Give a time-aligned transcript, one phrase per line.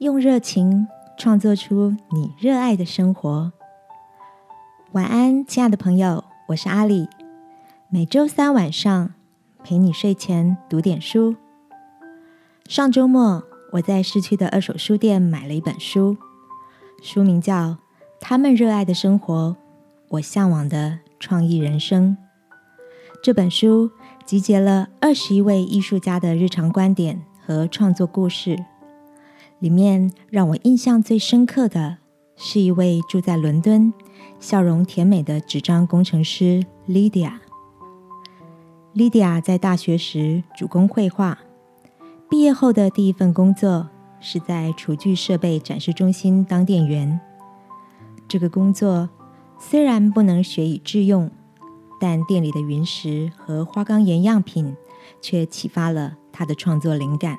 [0.00, 3.52] 用热情创作出你热爱的生活。
[4.92, 7.06] 晚安，亲爱的朋友，我是阿里。
[7.90, 9.12] 每周三晚上
[9.62, 11.36] 陪你睡前读点书。
[12.66, 13.42] 上周末
[13.72, 16.16] 我在市区的二手书店买了一本书，
[17.02, 17.54] 书名叫
[18.18, 19.54] 《他们热爱的生活，
[20.08, 22.16] 我向往的创意人生》。
[23.22, 23.90] 这本书
[24.24, 28.64] 集结了二十一位艺术家的日常观点和创作故事。
[29.60, 31.98] 里面让我印象最深刻的
[32.34, 33.92] 是一位住在伦敦、
[34.38, 37.32] 笑容甜美的纸张工程师 Lydia。
[38.94, 41.38] Lydia 在大学时主攻绘画，
[42.28, 47.20] 毕业后的第一份工作是在厨具设备展示中心当店员。
[48.26, 49.10] 这个工作
[49.58, 51.30] 虽然不能学以致用，
[52.00, 54.74] 但店里的云石和花岗岩样品
[55.20, 57.36] 却启发了他的创作灵感。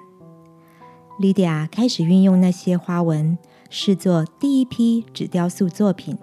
[1.19, 3.37] 莉迪亚开始运用那些花纹，
[3.69, 6.17] 视作第一批纸雕塑作品，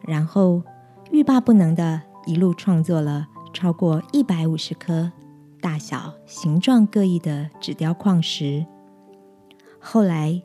[0.00, 0.62] 然后
[1.10, 5.12] 欲罢不能的一路创作了超过一百五十颗
[5.60, 8.64] 大小、形状各异的纸雕矿石。
[9.78, 10.40] 后来，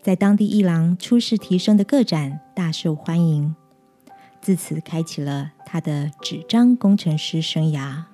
[0.00, 3.56] 在当地一廊初试提升的个展大受欢迎，
[4.40, 8.04] 自此开启了他的纸张工程师生涯。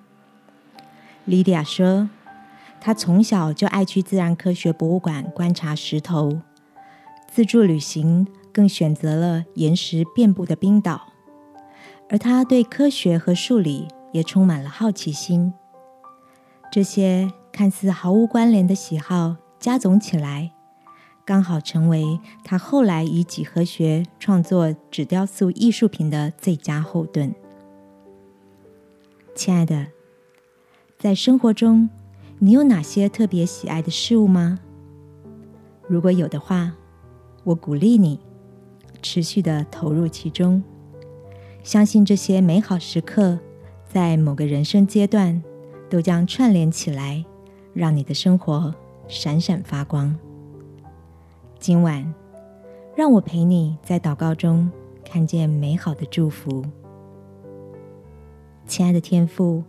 [1.26, 2.08] 莉迪亚说。
[2.86, 6.42] 他从小就爱去自然科学博物馆观察石头，
[7.26, 11.00] 自助旅行更选择了岩石遍布的冰岛。
[12.10, 15.54] 而他对科学和数理也充满了好奇心。
[16.70, 20.52] 这些看似毫无关联的喜好加总起来，
[21.24, 27.34] 刚好成为他后来以几何学创作纸雕塑艺术品的最佳后盾。
[29.34, 29.86] 亲爱的，
[30.98, 31.88] 在生活中。
[32.44, 34.60] 你有哪些特别喜爱的事物吗？
[35.88, 36.74] 如果有的话，
[37.42, 38.20] 我鼓励你
[39.00, 40.62] 持续的投入其中。
[41.62, 43.38] 相信这些美好时刻，
[43.88, 45.42] 在某个人生阶段
[45.88, 47.24] 都将串联起来，
[47.72, 48.74] 让你的生活
[49.08, 50.14] 闪闪发光。
[51.58, 52.14] 今晚，
[52.94, 54.70] 让我陪你在祷告中
[55.02, 56.62] 看见美好的祝福。
[58.66, 59.64] 亲爱的天父。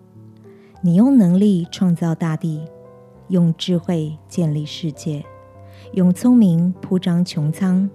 [0.85, 2.63] 你用能力创造大地，
[3.29, 5.25] 用智慧建立世界，
[5.94, 7.90] 用聪明铺张穹苍。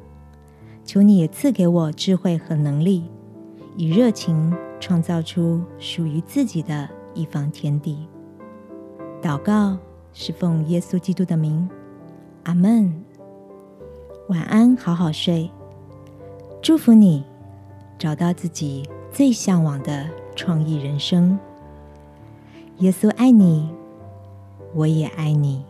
[0.84, 3.04] 求你也赐给我智慧和能力，
[3.76, 8.08] 以热情创造出属于自己的一方天地。
[9.22, 9.78] 祷告
[10.12, 11.70] 是奉耶稣基督的名，
[12.42, 12.92] 阿门。
[14.30, 15.48] 晚安，好好睡。
[16.60, 17.24] 祝福你
[17.96, 21.38] 找到自己最向往的创意人生。
[22.80, 23.68] 耶稣爱你，
[24.74, 25.69] 我也爱你。